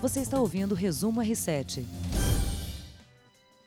Você 0.00 0.20
está 0.20 0.38
ouvindo 0.38 0.72
o 0.72 0.74
Resumo 0.76 1.20
R7. 1.20 1.84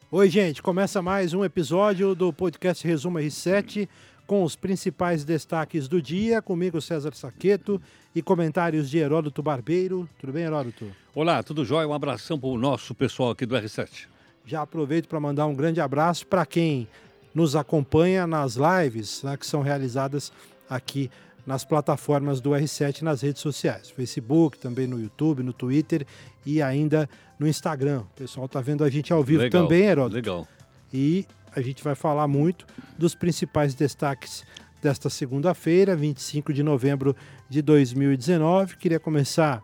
Oi, 0.10 0.30
gente. 0.30 0.62
Começa 0.62 1.02
mais 1.02 1.34
um 1.34 1.44
episódio 1.44 2.16
do 2.16 2.32
podcast 2.32 2.88
Resumo 2.88 3.20
R7 3.20 3.86
com 4.26 4.41
os 4.41 4.55
principais 4.55 5.25
destaques 5.25 5.89
do 5.89 6.02
dia. 6.02 6.41
Comigo, 6.41 6.79
César 6.79 7.13
Saqueto 7.13 7.81
e 8.15 8.21
comentários 8.21 8.89
de 8.89 8.97
Heródoto 8.97 9.44
Barbeiro. 9.44 10.07
Tudo 10.21 10.31
bem, 10.31 10.46
Heródoto? 10.46 10.88
Olá, 11.14 11.44
tudo 11.44 11.66
jóia? 11.66 11.86
Um 11.86 11.94
abração 11.94 12.39
para 12.39 12.50
o 12.50 12.57
nosso 12.57 12.95
pessoal 12.95 13.32
aqui 13.32 13.45
do 13.45 13.54
R7. 13.54 14.07
Já 14.45 14.61
aproveito 14.61 15.09
para 15.09 15.20
mandar 15.20 15.48
um 15.48 15.54
grande 15.54 15.82
abraço 15.82 16.25
para 16.25 16.45
quem 16.45 16.88
nos 17.36 17.57
acompanha 17.57 18.25
nas 18.25 18.55
lives 18.55 19.21
né, 19.21 19.36
que 19.36 19.45
são 19.45 19.61
realizadas 19.61 20.32
aqui 20.70 21.11
nas 21.46 21.66
plataformas 21.66 22.39
do 22.39 22.52
R7 22.52 23.02
nas 23.02 23.21
redes 23.21 23.42
sociais, 23.42 23.89
Facebook, 23.89 24.57
também 24.57 24.88
no 24.88 25.00
YouTube, 25.00 25.44
no 25.44 25.54
Twitter 25.54 26.06
e 26.46 26.62
ainda 26.62 27.10
no 27.39 27.48
Instagram. 27.48 28.02
O 28.02 28.15
pessoal 28.15 28.46
está 28.46 28.61
vendo 28.61 28.84
a 28.84 28.89
gente 28.89 29.11
ao 29.11 29.24
vivo 29.24 29.42
legal, 29.42 29.64
também, 29.64 29.84
Heródoto. 29.84 30.15
Legal. 30.15 30.48
E 30.93 31.25
a 31.56 31.62
gente 31.62 31.84
vai 31.84 31.96
falar 31.96 32.28
muito 32.28 32.66
dos 32.98 33.16
principais 33.16 33.73
destaques 33.73 34.44
desta 34.81 35.09
segunda-feira, 35.09 35.95
25 35.95 36.53
de 36.53 36.64
novembro 36.64 37.16
de 37.50 37.62
2019. 37.62 38.78
Queria 38.78 39.00
começar 39.00 39.62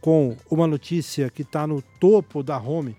com 0.00 0.36
uma 0.50 0.66
notícia 0.66 1.30
que 1.30 1.42
está 1.42 1.66
no 1.66 1.80
topo 2.00 2.42
da 2.42 2.58
home 2.58 2.96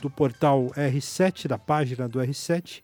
do 0.00 0.10
portal 0.10 0.66
R7, 0.76 1.46
da 1.46 1.58
página 1.58 2.08
do 2.08 2.18
R7. 2.18 2.82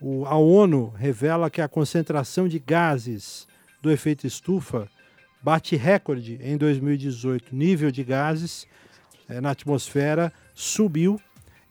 O, 0.00 0.26
a 0.26 0.36
ONU 0.36 0.92
revela 0.96 1.48
que 1.48 1.60
a 1.60 1.68
concentração 1.68 2.48
de 2.48 2.58
gases 2.58 3.46
do 3.82 3.90
efeito 3.90 4.26
estufa 4.26 4.88
bate 5.42 5.76
recorde 5.76 6.38
em 6.40 6.56
2018. 6.56 7.54
Nível 7.54 7.90
de 7.90 8.02
gases 8.04 8.66
é, 9.28 9.38
na 9.40 9.50
atmosfera 9.50 10.32
subiu 10.54 11.20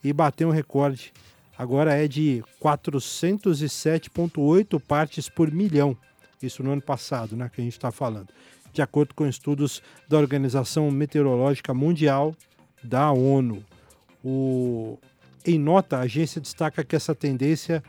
e 0.03 0.11
bateu 0.11 0.49
um 0.49 0.51
recorde. 0.51 1.13
Agora 1.57 1.93
é 1.93 2.05
de 2.07 2.43
407,8 2.61 4.81
partes 4.81 5.29
por 5.29 5.49
milhão. 5.51 5.97
Isso 6.41 6.63
no 6.63 6.71
ano 6.71 6.81
passado, 6.81 7.35
né, 7.35 7.51
que 7.53 7.59
a 7.61 7.63
gente 7.63 7.73
está 7.73 7.91
falando. 7.91 8.29
De 8.73 8.81
acordo 8.81 9.13
com 9.13 9.27
estudos 9.27 9.83
da 10.07 10.17
Organização 10.17 10.89
Meteorológica 10.89 11.73
Mundial, 11.73 12.33
da 12.83 13.11
ONU. 13.11 13.63
O... 14.23 14.97
Em 15.45 15.59
nota, 15.59 15.97
a 15.97 16.01
agência 16.01 16.41
destaca 16.41 16.83
que 16.83 16.95
essa 16.95 17.13
tendência 17.13 17.83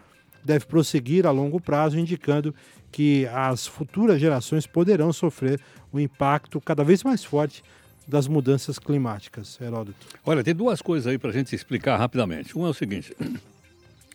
deve 0.45 0.67
prosseguir 0.67 1.27
a 1.27 1.31
longo 1.31 1.61
prazo, 1.61 1.99
indicando 1.99 2.55
que 2.91 3.27
as 3.33 3.67
futuras 3.67 4.21
gerações 4.21 4.67
poderão 4.67 5.13
sofrer 5.13 5.61
o 5.93 5.97
um 5.97 6.01
impacto 6.01 6.61
cada 6.61 6.85
vez 6.85 7.03
mais 7.03 7.25
forte 7.25 7.63
das 8.07 8.27
mudanças 8.27 8.79
climáticas, 8.79 9.59
Heródoto. 9.61 10.07
Olha, 10.27 10.43
tem 10.43 10.55
duas 10.55 10.83
coisas 10.83 11.07
aí 11.07 11.19
para 11.19 11.31
a 11.31 11.33
gente 11.33 11.55
explicar 11.55 11.97
rapidamente. 11.97 12.57
Um 12.57 12.67
é 12.67 12.71
o 12.71 12.75
seguinte: 12.75 13.17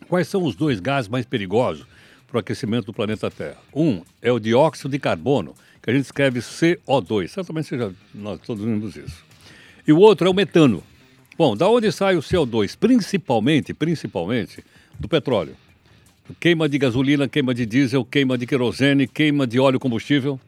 quais 0.08 0.28
são 0.28 0.44
os 0.44 0.54
dois 0.54 0.80
gases 0.80 1.08
mais 1.08 1.26
perigosos 1.26 1.86
para 2.26 2.36
o 2.36 2.40
aquecimento 2.40 2.86
do 2.86 2.92
planeta 2.92 3.30
Terra? 3.30 3.56
Um 3.74 4.02
é 4.22 4.30
o 4.30 4.38
dióxido 4.38 4.90
de 4.90 4.98
carbono, 4.98 5.54
que 5.82 5.90
a 5.90 5.94
gente 5.94 6.04
escreve 6.04 6.40
CO2. 6.40 7.28
Certamente 7.28 7.68
seja, 7.68 7.92
nós 8.14 8.40
todos 8.40 8.64
vimos 8.64 8.96
isso. 8.96 9.24
E 9.86 9.92
o 9.92 9.98
outro 9.98 10.26
é 10.26 10.30
o 10.30 10.34
metano. 10.34 10.82
Bom, 11.36 11.56
da 11.56 11.68
onde 11.68 11.90
sai 11.90 12.16
o 12.16 12.20
CO2? 12.20 12.76
Principalmente, 12.76 13.72
principalmente 13.72 14.62
do 14.98 15.08
petróleo. 15.08 15.56
Queima 16.38 16.68
de 16.68 16.78
gasolina, 16.78 17.28
queima 17.28 17.54
de 17.54 17.64
diesel, 17.64 18.04
queima 18.04 18.36
de 18.36 18.46
querosene, 18.46 19.06
queima 19.06 19.46
de 19.46 19.58
óleo 19.58 19.80
combustível. 19.80 20.38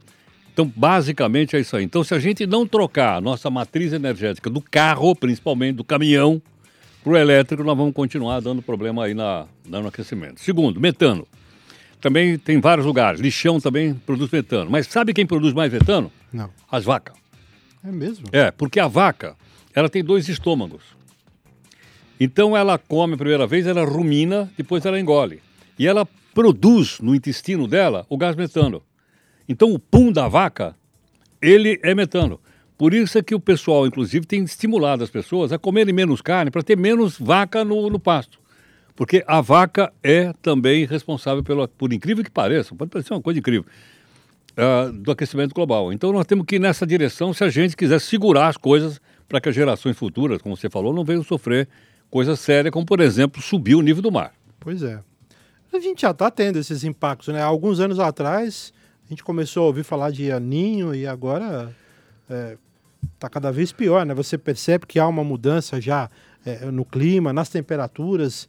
Então, 0.53 0.71
basicamente 0.77 1.57
é 1.57 1.61
isso 1.61 1.77
aí. 1.77 1.85
Então, 1.85 2.05
se 2.05 2.15
a 2.15 2.19
gente 2.19 2.47
não 2.47 2.67
trocar 2.67 3.17
a 3.17 3.21
nossa 3.21 3.49
matriz 3.49 3.93
energética 3.93 4.51
do 4.51 4.61
carro, 4.61 5.15
principalmente 5.15 5.77
do 5.77 5.85
caminhão, 5.85 6.43
para 7.03 7.13
o 7.13 7.17
elétrico, 7.17 7.65
nós 7.65 7.77
vamos 7.77 7.95
continuar 7.95 8.41
dando 8.41 8.61
problema 8.61 9.05
aí 9.05 9.15
na, 9.15 9.47
no 9.65 9.89
aquecimento. 9.89 10.41
Segundo, 10.41 10.79
metano. 10.79 11.27
Também 12.01 12.39
tem 12.39 12.61
vários 12.61 12.87
lugares. 12.87 13.21
Lixão 13.21 13.61
também 13.61 13.95
produz 13.95 14.31
metano. 14.31 14.71
Mas 14.71 14.87
sabe 14.87 15.13
quem 15.13 15.27
produz 15.27 15.53
mais 15.53 15.73
metano? 15.73 16.13
Não. 16.33 16.51
As 16.71 16.85
vacas. 16.85 17.17
É 17.85 17.91
mesmo? 17.91 18.27
É, 18.33 18.51
porque 18.51 18.79
a 18.79 18.87
vaca, 18.87 19.37
ela 19.75 19.89
tem 19.89 20.05
dois 20.05 20.29
estômagos. 20.29 20.83
Então 22.19 22.55
ela 22.55 22.77
come 22.77 23.15
a 23.15 23.17
primeira 23.17 23.47
vez, 23.47 23.67
ela 23.67 23.85
rumina, 23.85 24.51
depois 24.57 24.85
ela 24.85 25.01
engole. 25.01 25.41
E 25.81 25.87
ela 25.87 26.07
produz 26.35 27.01
no 27.01 27.15
intestino 27.15 27.67
dela 27.67 28.05
o 28.11 28.19
gás 28.19 28.37
metano. 28.37 28.83
Então 29.49 29.73
o 29.73 29.79
pum 29.79 30.13
da 30.13 30.29
vaca, 30.29 30.77
ele 31.41 31.81
é 31.83 31.95
metano. 31.95 32.39
Por 32.77 32.93
isso 32.93 33.17
é 33.17 33.23
que 33.23 33.35
o 33.35 33.41
pessoal, 33.41 33.87
inclusive, 33.87 34.27
tem 34.27 34.45
estimulado 34.45 35.03
as 35.03 35.09
pessoas 35.09 35.55
a 35.55 35.59
comerem 35.59 35.95
menos 35.95 36.21
carne 36.21 36.51
para 36.51 36.63
ter 36.63 36.77
menos 36.77 37.19
vaca 37.19 37.65
no, 37.65 37.89
no, 37.89 37.99
pasto. 37.99 38.39
Porque 38.95 39.25
a 39.27 39.41
vaca 39.41 39.91
é 40.03 40.35
também 40.43 40.85
responsável, 40.85 41.43
pelo, 41.43 41.67
por 41.67 41.95
incrível 41.95 42.23
que 42.23 42.31
pareça, 42.31 42.75
pode 42.75 42.91
parecer 42.91 43.15
uma 43.15 43.23
coisa 43.23 43.39
incrível, 43.39 43.65
uh, 44.51 44.93
do 44.93 45.11
aquecimento 45.11 45.55
global. 45.55 45.95
Então 45.95 46.13
nós 46.13 46.27
temos 46.27 46.45
que 46.45 46.57
ir 46.57 46.59
nessa 46.59 46.87
direção 46.87 47.33
se 47.33 47.43
a 47.43 47.49
gente 47.49 47.75
quiser 47.75 48.03
segurar 48.03 48.49
as 48.49 48.59
coisas 48.59 49.01
para 49.27 49.41
que 49.41 49.49
as 49.49 49.55
gerações 49.55 49.97
futuras, 49.97 50.43
como 50.43 50.55
você 50.59 50.69
falou, 50.69 50.93
não 50.93 51.05
venham 51.07 51.25
sofrer 51.25 51.67
coisas 52.11 52.39
sérias, 52.39 52.71
como, 52.71 52.85
por 52.85 53.01
exemplo, 53.01 53.41
subir 53.41 53.77
o 53.77 53.81
nível 53.81 54.03
do 54.03 54.13
mar. 54.13 54.35
Pois 54.61 54.83
é. 54.83 55.01
A 55.73 55.79
gente 55.79 56.03
já 56.03 56.11
está 56.11 56.31
tendo 56.31 56.59
esses 56.59 56.83
impactos, 56.83 57.33
né? 57.33 57.41
Alguns 57.41 57.79
anos 57.79 58.01
atrás, 58.01 58.73
a 59.07 59.09
gente 59.09 59.23
começou 59.23 59.63
a 59.63 59.67
ouvir 59.67 59.85
falar 59.85 60.11
de 60.11 60.33
aninho 60.33 60.93
e 60.93 61.07
agora 61.07 61.73
está 62.23 62.35
é, 62.35 62.57
tá 63.21 63.29
cada 63.29 63.53
vez 63.53 63.71
pior, 63.71 64.05
né? 64.05 64.13
Você 64.13 64.37
percebe 64.37 64.85
que 64.85 64.99
há 64.99 65.07
uma 65.07 65.23
mudança 65.23 65.81
já 65.81 66.11
é, 66.45 66.67
no 66.67 66.85
clima, 66.85 67.33
nas 67.33 67.49
temperaturas. 67.49 68.49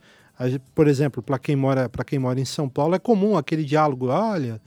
Por 0.73 0.87
exemplo, 0.87 1.21
para 1.21 1.37
quem 1.37 1.55
mora 1.55 1.87
quem 2.07 2.17
mora 2.17 2.39
em 2.39 2.45
São 2.45 2.67
Paulo 2.67 2.95
é 2.95 2.99
comum 2.99 3.37
aquele 3.37 3.63
diálogo, 3.63 4.07
olha, 4.07 4.59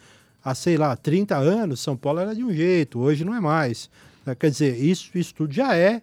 há 0.45 0.55
sei 0.55 0.77
lá 0.77 0.95
30 0.95 1.37
anos 1.37 1.81
São 1.81 1.97
Paulo 1.97 2.21
era 2.21 2.37
de 2.37 2.45
um 2.45 2.53
jeito, 2.53 3.01
hoje 3.01 3.25
não 3.25 3.35
é 3.35 3.41
mais. 3.41 3.91
Quer 4.39 4.51
dizer, 4.51 4.77
isso, 4.77 5.11
isso 5.19 5.35
tudo 5.35 5.53
já 5.53 5.77
é 5.77 6.01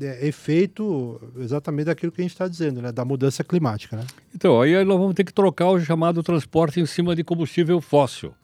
é, 0.00 0.26
efeito 0.26 1.20
exatamente 1.38 1.86
daquilo 1.86 2.12
que 2.12 2.20
a 2.20 2.24
gente 2.24 2.32
está 2.32 2.48
dizendo, 2.48 2.82
né? 2.82 2.92
da 2.92 3.04
mudança 3.04 3.42
climática. 3.44 3.96
Né? 3.96 4.04
Então, 4.34 4.60
aí 4.60 4.72
nós 4.84 4.98
vamos 4.98 5.14
ter 5.14 5.24
que 5.24 5.32
trocar 5.32 5.70
o 5.70 5.80
chamado 5.80 6.22
transporte 6.22 6.80
em 6.80 6.86
cima 6.86 7.14
de 7.14 7.22
combustível 7.22 7.80
fóssil, 7.80 8.34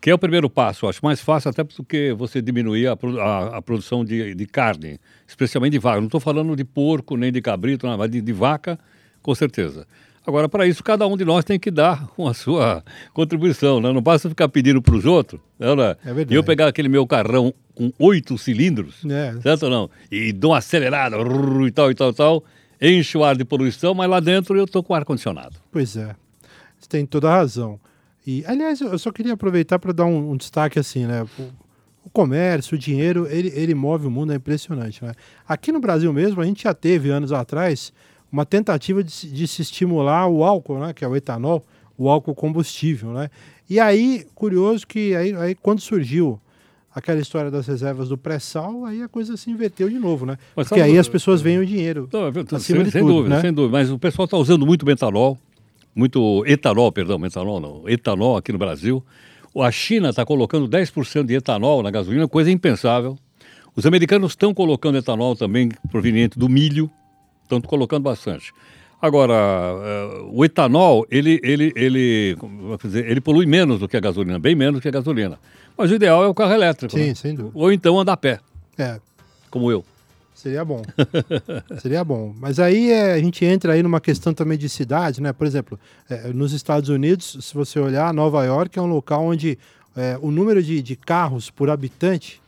que 0.00 0.10
é 0.10 0.14
o 0.14 0.18
primeiro 0.18 0.50
passo. 0.50 0.86
Acho 0.86 1.04
mais 1.04 1.20
fácil 1.20 1.50
até 1.50 1.62
do 1.62 1.84
que 1.84 2.12
você 2.14 2.40
diminuir 2.42 2.88
a, 2.88 2.92
a, 2.92 3.56
a 3.58 3.62
produção 3.62 4.04
de, 4.04 4.34
de, 4.34 4.46
carne, 4.46 4.98
especialmente 5.26 5.72
de 5.72 5.78
vaca. 5.78 5.98
Não 5.98 6.06
estou 6.06 6.20
falando 6.20 6.56
de 6.56 6.64
porco 6.64 7.16
nem 7.16 7.30
de 7.30 7.40
cabrito, 7.40 7.86
não, 7.86 7.96
mas 7.96 8.10
de, 8.10 8.20
de 8.20 8.32
vaca, 8.32 8.78
com 9.22 9.34
certeza. 9.34 9.86
Agora, 10.26 10.48
para 10.48 10.66
isso, 10.66 10.82
cada 10.82 11.06
um 11.06 11.16
de 11.16 11.24
nós 11.24 11.44
tem 11.44 11.58
que 11.58 11.70
dar 11.70 12.08
a 12.18 12.34
sua 12.34 12.82
contribuição, 13.12 13.80
né? 13.80 13.92
Não 13.92 14.00
basta 14.00 14.28
ficar 14.28 14.48
pedindo 14.48 14.80
para 14.80 14.94
os 14.94 15.04
outros. 15.04 15.40
Né? 15.58 15.74
né? 15.74 15.96
É 16.02 16.06
verdade. 16.06 16.32
E 16.32 16.36
eu 16.36 16.42
pegar 16.42 16.66
aquele 16.66 16.88
meu 16.88 17.06
carrão 17.06 17.52
com 17.74 17.92
oito 17.98 18.38
cilindros, 18.38 19.04
é. 19.04 19.34
certo 19.40 19.64
ou 19.64 19.70
não? 19.70 19.90
E 20.10 20.32
dou 20.32 20.52
uma 20.52 20.58
acelerada, 20.58 21.16
e 21.16 21.72
tal, 21.72 21.90
e 21.90 21.94
tal, 21.94 22.10
e 22.10 22.14
tal, 22.14 22.44
enche 22.80 23.18
o 23.18 23.24
ar 23.24 23.36
de 23.36 23.44
poluição, 23.44 23.94
mas 23.94 24.08
lá 24.08 24.20
dentro 24.20 24.56
eu 24.56 24.64
estou 24.64 24.82
com 24.82 24.94
ar-condicionado. 24.94 25.56
Pois 25.72 25.96
é, 25.96 26.14
você 26.78 26.88
tem 26.88 27.04
toda 27.04 27.30
a 27.30 27.36
razão. 27.36 27.80
E, 28.26 28.44
aliás, 28.46 28.80
eu 28.80 28.98
só 28.98 29.10
queria 29.12 29.34
aproveitar 29.34 29.78
para 29.78 29.92
dar 29.92 30.06
um, 30.06 30.30
um, 30.30 30.36
destaque 30.36 30.78
assim, 30.78 31.06
né? 31.06 31.26
O, 31.38 31.42
o, 32.06 32.10
comércio, 32.10 32.74
o 32.74 32.78
dinheiro, 32.78 33.26
ele, 33.28 33.52
ele 33.54 33.74
move 33.74 34.06
o 34.06 34.10
mundo, 34.10 34.32
é 34.32 34.36
impressionante, 34.36 35.04
né? 35.04 35.12
Aqui 35.46 35.70
no 35.70 35.80
Brasil 35.80 36.12
mesmo, 36.12 36.40
a 36.40 36.44
gente 36.44 36.62
já 36.62 36.72
teve 36.72 37.10
anos 37.10 37.32
atrás 37.32 37.92
uma 38.32 38.46
tentativa 38.46 39.04
de, 39.04 39.30
de, 39.30 39.46
se 39.46 39.62
estimular 39.62 40.26
o 40.26 40.42
álcool, 40.42 40.80
né, 40.80 40.92
que 40.92 41.04
é 41.04 41.08
o 41.08 41.14
etanol, 41.14 41.64
o 41.96 42.08
álcool 42.08 42.34
combustível, 42.34 43.12
né? 43.12 43.30
E 43.68 43.78
aí, 43.78 44.26
curioso 44.34 44.86
que 44.86 45.14
aí, 45.14 45.34
aí 45.36 45.54
quando 45.54 45.80
surgiu 45.80 46.40
aquela 46.94 47.20
história 47.20 47.50
das 47.50 47.66
reservas 47.66 48.08
do 48.08 48.16
pré-sal, 48.16 48.84
aí 48.84 49.02
a 49.02 49.08
coisa 49.08 49.36
se 49.36 49.50
inverteu 49.50 49.88
de 49.90 49.98
novo, 49.98 50.24
né? 50.24 50.38
Mas 50.54 50.68
Porque 50.68 50.80
aí 50.80 50.96
as 50.96 51.08
pessoas 51.08 51.42
veem 51.42 51.58
o 51.58 51.66
dinheiro 51.66 52.08
não, 52.12 52.26
acima 52.28 52.60
sem, 52.60 52.82
de 52.84 52.90
sem 52.90 53.00
tudo, 53.02 53.12
dúvida, 53.14 53.34
né? 53.34 53.40
Sem 53.40 53.52
dúvida, 53.52 53.72
mas 53.72 53.90
o 53.90 53.98
pessoal 53.98 54.24
está 54.26 54.36
usando 54.36 54.64
muito 54.64 54.86
metanol, 54.86 55.36
muito 55.94 56.44
etanol, 56.46 56.92
perdão, 56.92 57.18
metanol 57.18 57.60
não, 57.60 57.88
etanol 57.88 58.36
aqui 58.36 58.52
no 58.52 58.58
Brasil. 58.58 59.04
A 59.56 59.70
China 59.70 60.10
está 60.10 60.24
colocando 60.24 60.68
10% 60.68 61.24
de 61.24 61.34
etanol 61.34 61.82
na 61.82 61.90
gasolina, 61.90 62.26
coisa 62.28 62.50
impensável. 62.50 63.16
Os 63.76 63.86
americanos 63.86 64.32
estão 64.32 64.54
colocando 64.54 64.98
etanol 64.98 65.34
também 65.34 65.70
proveniente 65.90 66.38
do 66.38 66.48
milho, 66.48 66.90
estão 67.42 67.60
colocando 67.60 68.04
bastante. 68.04 68.52
Agora, 69.04 69.34
uh, 69.34 70.30
o 70.32 70.42
etanol, 70.46 71.06
ele, 71.10 71.38
ele, 71.42 71.74
ele, 71.76 72.38
dizer, 72.82 73.06
ele 73.06 73.20
polui 73.20 73.44
menos 73.44 73.78
do 73.78 73.86
que 73.86 73.98
a 73.98 74.00
gasolina, 74.00 74.38
bem 74.38 74.54
menos 74.54 74.76
do 74.76 74.80
que 74.80 74.88
a 74.88 74.90
gasolina. 74.90 75.38
Mas 75.76 75.90
o 75.90 75.94
ideal 75.94 76.24
é 76.24 76.26
o 76.26 76.32
carro 76.32 76.54
elétrico. 76.54 76.96
Sim, 76.96 77.08
né? 77.08 77.14
sem 77.14 77.34
dúvida. 77.34 77.52
Ou 77.52 77.70
então 77.70 78.00
andar 78.00 78.14
a 78.14 78.16
pé. 78.16 78.40
É. 78.78 78.98
Como 79.50 79.70
eu. 79.70 79.84
Seria 80.34 80.64
bom. 80.64 80.80
Seria 81.82 82.02
bom. 82.02 82.34
Mas 82.40 82.58
aí 82.58 82.90
é, 82.90 83.12
a 83.12 83.18
gente 83.18 83.44
entra 83.44 83.74
aí 83.74 83.82
numa 83.82 84.00
questão 84.00 84.32
também 84.32 84.56
de 84.56 84.70
cidade, 84.70 85.20
né? 85.20 85.34
Por 85.34 85.46
exemplo, 85.46 85.78
é, 86.08 86.28
nos 86.28 86.54
Estados 86.54 86.88
Unidos, 86.88 87.36
se 87.42 87.52
você 87.52 87.78
olhar, 87.78 88.10
Nova 88.14 88.42
York 88.42 88.78
é 88.78 88.80
um 88.80 88.86
local 88.86 89.22
onde 89.22 89.58
é, 89.94 90.16
o 90.22 90.30
número 90.30 90.62
de, 90.62 90.80
de 90.80 90.96
carros 90.96 91.50
por 91.50 91.68
habitante, 91.68 92.40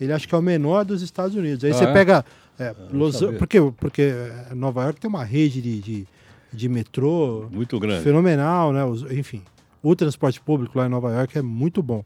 ele 0.00 0.12
acho 0.12 0.28
que 0.28 0.34
é 0.36 0.38
o 0.38 0.42
menor 0.42 0.84
dos 0.84 1.02
Estados 1.02 1.34
Unidos. 1.34 1.64
Aí 1.64 1.72
ah, 1.72 1.74
você 1.74 1.84
é? 1.84 1.92
pega 1.92 2.24
É, 2.58 2.74
Los, 2.92 3.20
porque, 3.38 3.60
porque 3.78 4.12
Nova 4.54 4.84
York 4.84 5.00
tem 5.00 5.08
uma 5.08 5.24
rede 5.24 5.60
de, 5.60 5.80
de, 5.80 6.06
de 6.52 6.68
metrô 6.68 7.48
muito 7.50 7.78
grande. 7.80 8.04
fenomenal, 8.04 8.72
né? 8.72 8.84
Os, 8.84 9.02
enfim, 9.10 9.42
o 9.82 9.94
transporte 9.96 10.40
público 10.40 10.78
lá 10.78 10.86
em 10.86 10.88
Nova 10.88 11.12
York 11.12 11.36
é 11.36 11.42
muito 11.42 11.82
bom. 11.82 12.04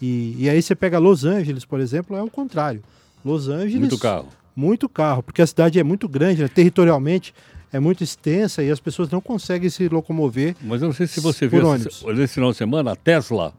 E, 0.00 0.34
e 0.38 0.48
aí 0.48 0.62
você 0.62 0.74
pega 0.74 0.98
Los 0.98 1.24
Angeles, 1.24 1.64
por 1.64 1.80
exemplo, 1.80 2.16
é 2.16 2.22
o 2.22 2.30
contrário. 2.30 2.82
Los 3.24 3.48
Angeles. 3.48 3.80
Muito 3.80 3.98
carro. 3.98 4.28
Muito 4.56 4.88
carro, 4.88 5.22
porque 5.22 5.42
a 5.42 5.46
cidade 5.46 5.78
é 5.78 5.82
muito 5.82 6.08
grande, 6.08 6.42
né? 6.42 6.48
territorialmente 6.48 7.34
é 7.72 7.78
muito 7.78 8.02
extensa 8.02 8.62
e 8.62 8.70
as 8.70 8.80
pessoas 8.80 9.10
não 9.10 9.20
conseguem 9.20 9.68
se 9.70 9.86
locomover. 9.88 10.56
Mas 10.60 10.82
eu 10.82 10.88
não 10.88 10.94
sei 10.94 11.06
se 11.06 11.20
você 11.20 11.46
viu 11.46 11.74
esse, 11.74 12.04
nesse 12.06 12.34
final 12.34 12.50
de 12.50 12.56
semana, 12.56 12.92
a 12.92 12.96
Tesla, 12.96 13.52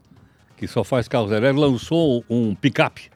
que 0.56 0.66
só 0.66 0.84
faz 0.84 1.08
carros 1.08 1.30
elétricos, 1.30 1.62
lançou 1.62 2.24
um 2.28 2.54
picape 2.54 3.11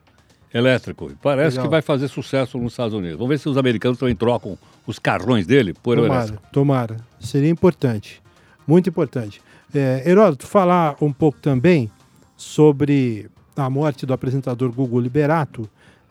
elétrico. 0.57 1.11
Parece 1.23 1.57
Legal. 1.57 1.65
que 1.65 1.71
vai 1.71 1.83
fazer 1.83 2.09
sucesso 2.09 2.59
nos 2.59 2.73
Estados 2.73 2.95
Unidos. 2.95 3.17
Vamos 3.17 3.29
ver 3.29 3.39
se 3.39 3.49
os 3.49 3.57
americanos 3.57 3.99
também 3.99 4.15
trocam 4.15 4.59
os 4.87 4.99
carrões 4.99 5.47
dele 5.47 5.75
por 5.75 5.97
tomara, 5.97 6.15
elétrico. 6.15 6.43
Tomara, 6.53 6.97
seria 7.21 7.51
importante, 7.51 8.23
muito 8.67 8.89
importante. 8.89 9.41
É, 9.75 10.03
Heródoto, 10.07 10.47
falar 10.47 10.97
um 11.01 11.13
pouco 11.13 11.39
também 11.41 11.91
sobre 12.37 13.29
a 13.57 13.69
morte 13.69 14.07
do 14.07 14.13
apresentador 14.13 14.71
Gugu 14.73 15.01
Liberato, 15.01 15.69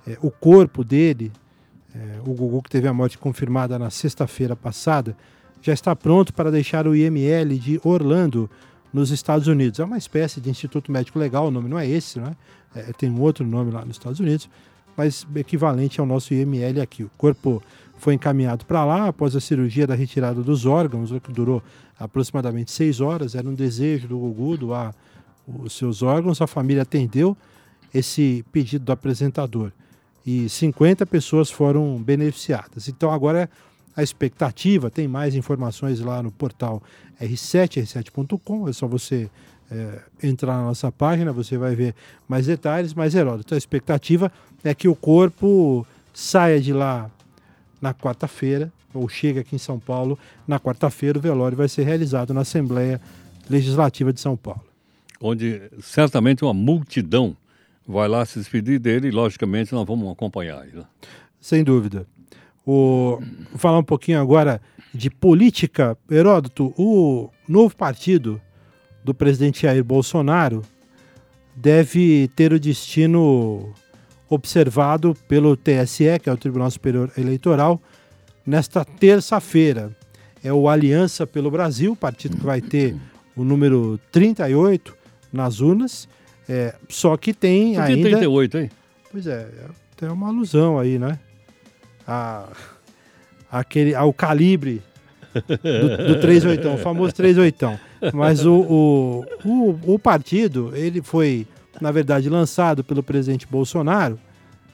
é, 0.08 0.18
o 0.22 0.30
corpo 0.30 0.84
dele 0.84 1.32
é, 1.96 2.20
o 2.26 2.34
Gugu, 2.34 2.62
que 2.62 2.70
teve 2.70 2.88
a 2.88 2.94
morte 2.94 3.18
confirmada 3.18 3.80
na 3.80 3.90
sexta-feira 3.90 4.56
passada, 4.56 5.16
já 5.62 5.72
está 5.72 5.96
pronto 5.96 6.34
para 6.34 6.52
deixar 6.52 6.86
o 6.86 6.96
IML 6.96 7.58
de 7.58 7.80
Orlando, 7.84 8.50
nos 8.96 9.12
Estados 9.12 9.48
Unidos. 9.48 9.80
É 9.82 9.84
uma 9.84 9.98
espécie 9.98 10.40
de 10.40 10.50
Instituto 10.50 10.90
Médico 10.90 11.20
Legal, 11.20 11.48
o 11.48 11.52
nome 11.52 11.68
não 11.68 11.78
é 11.78 11.88
esse, 11.88 12.18
não 12.18 12.28
é? 12.28 12.36
é 12.76 12.94
tem 12.94 13.10
um 13.10 13.20
outro 13.20 13.46
nome 13.46 13.70
lá 13.70 13.84
nos 13.84 13.98
Estados 13.98 14.22
Unidos, 14.22 14.50
mas 14.96 15.28
equivalente 15.36 16.00
ao 16.00 16.06
nosso 16.06 16.34
IML 16.34 16.82
aqui. 16.82 17.04
O 17.04 17.12
corpo 17.18 17.62
foi 17.98 18.14
encaminhado 18.14 18.66
para 18.66 18.86
lá 18.86 19.10
após 19.10 19.36
a 19.36 19.42
cirurgia 19.42 19.86
da 19.86 19.96
retirada 19.96 20.42
dos 20.42 20.66
órgãos, 20.66 21.12
que 21.22 21.34
durou 21.34 21.62
aproximadamente 22.00 22.72
seis 22.72 23.02
horas. 23.02 23.36
Era 23.36 23.48
um 23.48 23.54
desejo 23.54 24.08
do 24.08 24.18
Gugu 24.18 24.58
doar 24.58 24.96
os 25.46 25.74
seus 25.74 26.02
órgãos. 26.02 26.42
A 26.42 26.48
família 26.48 26.84
atendeu 26.84 27.36
esse 27.94 28.46
pedido 28.50 28.86
do 28.86 28.92
apresentador 28.94 29.74
e 30.26 30.48
50 30.48 31.06
pessoas 31.06 31.52
foram 31.52 32.02
beneficiadas. 32.02 32.88
Então 32.88 33.12
agora 33.12 33.50
a 33.96 34.04
expectativa, 34.04 34.90
tem 34.90 35.08
mais 35.08 35.36
informações 35.36 36.00
lá 36.00 36.22
no 36.22 36.32
portal 36.32 36.82
r7, 37.22 37.84
r7.com, 37.84 38.68
é 38.68 38.74
só 38.74 38.88
você 38.88 39.30
é, 39.72 40.02
entrar 40.22 40.58
na 40.58 40.64
nossa 40.64 40.92
página, 40.92 41.32
você 41.32 41.58
vai 41.58 41.76
ver 41.76 41.96
mais 42.28 42.46
detalhes, 42.46 42.94
mas 42.94 43.16
Heródoto, 43.16 43.54
a 43.54 43.58
expectativa 43.58 44.32
é 44.64 44.74
que 44.74 44.88
o 44.88 44.96
corpo 44.96 45.86
saia 46.14 46.60
de 46.60 46.74
lá 46.74 47.10
na 47.82 47.94
quarta-feira, 47.94 48.72
ou 48.94 49.08
chega 49.10 49.42
aqui 49.42 49.56
em 49.56 49.60
São 49.60 49.80
Paulo, 49.80 50.18
na 50.48 50.60
quarta-feira 50.60 51.18
o 51.18 51.22
velório 51.22 51.58
vai 51.58 51.68
ser 51.68 51.84
realizado 51.84 52.34
na 52.34 52.42
Assembleia 52.42 53.00
Legislativa 53.50 54.12
de 54.12 54.20
São 54.20 54.36
Paulo. 54.36 54.64
Onde 55.22 55.62
certamente 55.82 56.44
uma 56.44 56.54
multidão 56.54 57.36
vai 57.88 58.08
lá 58.08 58.26
se 58.26 58.40
despedir 58.40 58.80
dele 58.80 59.10
e, 59.10 59.12
logicamente, 59.12 59.74
nós 59.74 59.86
vamos 59.86 60.12
acompanhar. 60.12 60.66
Né? 60.66 60.84
Sem 61.40 61.64
dúvida. 61.64 62.08
O, 62.66 63.20
vou 63.52 63.58
falar 63.58 63.80
um 63.80 63.84
pouquinho 63.84 64.20
agora 64.20 64.62
de 64.94 65.10
política. 65.10 65.98
Heródoto, 66.10 66.74
o 66.78 67.30
novo 67.48 67.76
partido 67.76 68.42
do 69.04 69.14
presidente 69.14 69.64
Jair 69.64 69.84
Bolsonaro 69.84 70.64
deve 71.56 72.30
ter 72.36 72.52
o 72.52 72.60
destino 72.60 73.74
observado 74.28 75.16
pelo 75.28 75.56
TSE, 75.56 76.20
que 76.22 76.30
é 76.30 76.34
o 76.34 76.38
Tribunal 76.38 76.72
Superior 76.72 77.12
Eleitoral, 77.18 77.80
nesta 78.46 78.84
terça-feira. 78.84 79.96
É 80.44 80.52
o 80.52 80.68
Aliança 80.68 81.26
pelo 81.26 81.50
Brasil, 81.50 81.96
partido 81.96 82.38
que 82.38 82.44
vai 82.46 82.62
ter 82.62 82.96
o 83.36 83.44
número 83.44 84.00
38 84.12 84.96
nas 85.32 85.60
urnas 85.60 86.08
é, 86.48 86.76
só 86.88 87.18
que 87.18 87.34
tem 87.34 87.74
Por 87.76 87.86
que 87.86 87.92
ainda... 87.92 88.10
38, 88.10 88.58
hein? 88.60 88.72
Pois 89.12 89.28
é, 89.28 89.48
tem 89.98 90.10
uma 90.10 90.28
alusão 90.28 90.78
aí, 90.78 91.00
né? 91.00 91.20
A, 92.08 92.48
aquele, 93.52 93.96
ao 93.96 94.14
calibre 94.14 94.82
do, 95.34 96.16
do 96.16 96.20
38, 96.20 96.70
o 96.70 96.78
famoso 96.78 97.14
38. 97.14 97.80
Mas 98.14 98.46
o, 98.46 98.54
o, 98.54 99.26
o, 99.44 99.94
o, 99.96 100.00
partido, 100.00 100.72
ele 100.76 101.02
foi, 101.02 101.48
na 101.82 101.92
verdade, 101.92 102.30
lançado 102.30 102.84
pelo 102.84 103.02
presidente 103.02 103.48
Bolsonaro, 103.48 104.20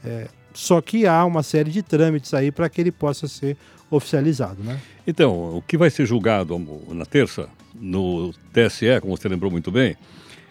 é, 0.04 0.28
só 0.54 0.82
que 0.82 1.08
há 1.08 1.24
uma 1.26 1.44
série 1.44 1.72
de 1.72 1.82
trâmites 1.82 2.34
aí 2.34 2.52
para 2.52 2.68
que 2.70 2.82
ele 2.82 2.92
possa 2.92 3.28
ser 3.28 3.56
oficializado, 3.90 4.64
né? 4.64 4.80
Então, 5.06 5.58
o 5.58 5.62
que 5.62 5.78
vai 5.78 5.90
ser 5.90 6.06
julgado 6.06 6.58
na 6.90 7.06
terça, 7.06 7.48
no 7.74 8.34
TSE, 8.54 9.00
como 9.02 9.16
você 9.16 9.28
lembrou 9.28 9.52
muito 9.52 9.72
bem, 9.72 9.96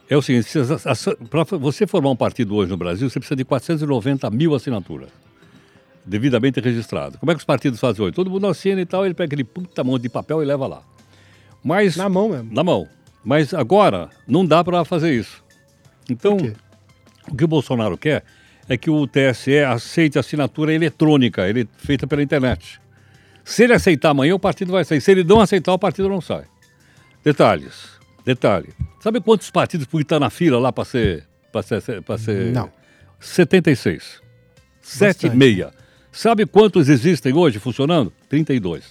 é 0.08 0.16
o 0.16 0.22
seguinte, 0.22 0.48
para 1.30 1.44
você 1.58 1.86
formar 1.86 2.10
um 2.10 2.16
partido 2.16 2.54
hoje 2.56 2.70
no 2.70 2.76
Brasil, 2.76 3.08
você 3.08 3.18
precisa 3.18 3.36
de 3.36 3.44
490 3.44 4.28
mil 4.30 4.54
assinaturas, 4.54 5.08
devidamente 6.04 6.60
registrado. 6.60 7.18
Como 7.18 7.30
é 7.30 7.34
que 7.34 7.38
os 7.38 7.44
partidos 7.44 7.78
fazem 7.78 8.04
hoje? 8.04 8.14
Todo 8.14 8.30
mundo 8.30 8.46
assina 8.46 8.80
e 8.80 8.86
tal, 8.86 9.04
ele 9.04 9.14
pega 9.14 9.26
aquele 9.26 9.44
puta 9.44 9.84
monte 9.84 10.02
de 10.02 10.08
papel 10.08 10.42
e 10.42 10.46
leva 10.46 10.66
lá. 10.66 10.82
Mas, 11.62 11.96
na 11.96 12.08
mão 12.08 12.28
mesmo? 12.28 12.52
Na 12.52 12.64
mão. 12.64 12.88
Mas 13.24 13.52
agora 13.52 14.08
não 14.26 14.44
dá 14.44 14.64
para 14.64 14.84
fazer 14.84 15.12
isso. 15.12 15.44
Então, 16.08 16.36
o 17.28 17.36
que 17.36 17.44
o 17.44 17.48
Bolsonaro 17.48 17.96
quer 17.98 18.24
é 18.68 18.76
que 18.76 18.88
o 18.88 19.06
TSE 19.06 19.58
aceite 19.58 20.16
a 20.16 20.20
assinatura 20.20 20.72
eletrônica, 20.72 21.46
ele, 21.48 21.68
feita 21.76 22.06
pela 22.06 22.22
internet. 22.22 22.80
Se 23.44 23.64
ele 23.64 23.72
aceitar 23.72 24.10
amanhã, 24.10 24.34
o 24.34 24.38
partido 24.38 24.72
vai 24.72 24.84
sair. 24.84 25.00
Se 25.00 25.10
ele 25.10 25.24
não 25.24 25.40
aceitar, 25.40 25.72
o 25.72 25.78
partido 25.78 26.08
não 26.08 26.20
sai. 26.20 26.44
Detalhes. 27.24 27.98
Detalhe. 28.24 28.68
Sabe 29.00 29.20
quantos 29.20 29.50
partidos 29.50 29.86
podem 29.86 30.02
estar 30.02 30.20
na 30.20 30.30
fila 30.30 30.58
lá 30.58 30.72
para 30.72 30.84
ser, 30.84 31.26
para 31.52 31.62
ser, 31.62 32.02
para 32.02 32.18
ser... 32.18 32.52
Não. 32.52 32.70
76. 33.18 34.20
7 34.80 35.26
e 35.26 35.30
meia. 35.30 35.72
Sabe 36.12 36.44
quantos 36.46 36.88
existem 36.88 37.32
hoje 37.32 37.58
funcionando? 37.58 38.12
32. 38.28 38.84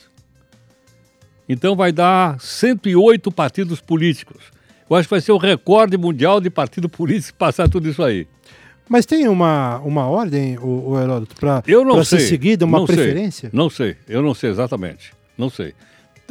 Então 1.47 1.75
vai 1.75 1.91
dar 1.91 2.39
108 2.39 3.31
partidos 3.31 3.81
políticos. 3.81 4.43
Eu 4.89 4.95
acho 4.95 5.07
que 5.07 5.13
vai 5.13 5.21
ser 5.21 5.31
o 5.31 5.37
recorde 5.37 5.97
mundial 5.97 6.39
de 6.39 6.49
partido 6.49 6.87
político 6.89 7.37
passar 7.37 7.67
tudo 7.67 7.89
isso 7.89 8.03
aí. 8.03 8.27
Mas 8.87 9.05
tem 9.05 9.27
uma, 9.27 9.77
uma 9.79 10.07
ordem, 10.07 10.57
o, 10.57 10.91
o 10.91 10.99
Heródoto, 10.99 11.35
para 11.35 11.61
ser 12.03 12.19
seguida, 12.21 12.65
uma 12.65 12.79
não 12.79 12.85
preferência? 12.87 13.49
Sei. 13.49 13.57
Não 13.57 13.69
sei, 13.69 13.95
eu 14.07 14.21
não 14.21 14.33
sei 14.33 14.49
exatamente. 14.49 15.13
Não 15.37 15.49
sei. 15.49 15.75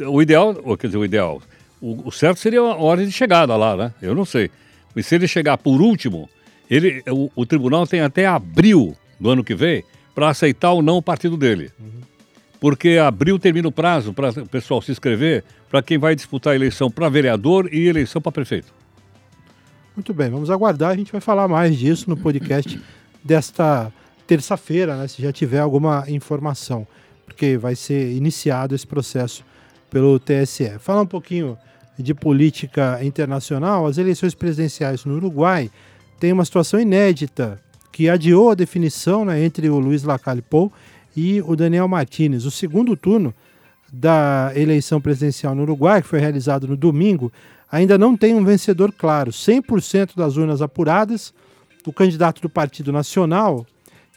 O 0.05 0.21
ideal, 0.21 0.53
quer 0.77 0.87
dizer, 0.87 0.97
o 0.97 1.05
ideal, 1.05 1.41
o, 1.81 2.09
o, 2.09 2.11
certo 2.11 2.37
seria 2.37 2.59
a 2.59 2.75
ordem 2.75 3.05
de 3.05 3.13
chegada 3.13 3.55
lá, 3.55 3.77
né? 3.77 3.93
Eu 4.01 4.13
não 4.13 4.25
sei. 4.25 4.51
Mas 4.93 5.05
se 5.05 5.15
ele 5.15 5.25
chegar 5.25 5.57
por 5.57 5.81
último, 5.81 6.29
ele, 6.69 7.01
o, 7.07 7.31
o 7.33 7.45
tribunal 7.45 7.87
tem 7.87 8.01
até 8.01 8.25
abril 8.25 8.95
do 9.17 9.29
ano 9.29 9.43
que 9.43 9.55
vem 9.55 9.83
para 10.13 10.29
aceitar 10.29 10.71
ou 10.71 10.81
não 10.81 10.97
o 10.97 11.01
partido 11.01 11.37
dele. 11.37 11.71
Uhum. 11.79 12.01
Porque 12.59 12.97
abril 12.97 13.39
termina 13.39 13.67
o 13.67 13.71
prazo 13.71 14.13
para 14.13 14.29
o 14.29 14.47
pessoal 14.47 14.81
se 14.81 14.91
inscrever 14.91 15.43
para 15.69 15.81
quem 15.81 15.97
vai 15.97 16.15
disputar 16.15 16.53
a 16.53 16.55
eleição 16.55 16.91
para 16.91 17.07
vereador 17.07 17.69
e 17.71 17.87
eleição 17.87 18.21
para 18.21 18.31
prefeito. 18.31 18.73
Muito 19.95 20.13
bem, 20.13 20.29
vamos 20.29 20.49
aguardar. 20.49 20.91
A 20.91 20.95
gente 20.95 21.11
vai 21.11 21.21
falar 21.21 21.47
mais 21.47 21.77
disso 21.77 22.09
no 22.09 22.17
podcast 22.17 22.79
desta 23.23 23.91
terça-feira, 24.25 24.95
né? 24.95 25.07
Se 25.07 25.21
já 25.21 25.31
tiver 25.31 25.59
alguma 25.59 26.05
informação, 26.07 26.87
porque 27.25 27.57
vai 27.57 27.75
ser 27.75 28.11
iniciado 28.11 28.75
esse 28.75 28.85
processo 28.85 29.43
pelo 29.89 30.19
TSE. 30.19 30.77
Falar 30.79 31.01
um 31.01 31.07
pouquinho 31.07 31.57
de 31.97 32.13
política 32.13 33.03
internacional, 33.03 33.85
as 33.85 33.97
eleições 33.97 34.33
presidenciais 34.33 35.03
no 35.03 35.15
Uruguai 35.15 35.69
têm 36.19 36.31
uma 36.31 36.45
situação 36.45 36.79
inédita 36.79 37.59
que 37.91 38.09
adiou 38.09 38.51
a 38.51 38.55
definição 38.55 39.25
né, 39.25 39.43
entre 39.43 39.69
o 39.69 39.79
Luiz 39.79 40.03
Lacalle 40.03 40.41
Pou 40.41 40.71
e 41.15 41.41
o 41.41 41.55
Daniel 41.55 41.87
Martinez. 41.87 42.45
O 42.45 42.51
segundo 42.51 42.95
turno 42.95 43.33
da 43.91 44.51
eleição 44.55 45.01
presidencial 45.01 45.55
no 45.55 45.63
Uruguai, 45.63 46.01
que 46.01 46.07
foi 46.07 46.19
realizado 46.19 46.67
no 46.67 46.77
domingo, 46.77 47.31
ainda 47.71 47.97
não 47.97 48.15
tem 48.15 48.35
um 48.35 48.43
vencedor 48.43 48.91
claro. 48.91 49.31
100% 49.31 50.15
das 50.15 50.37
urnas 50.37 50.61
apuradas, 50.61 51.33
o 51.85 51.93
candidato 51.93 52.41
do 52.41 52.49
Partido 52.49 52.91
Nacional, 52.91 53.65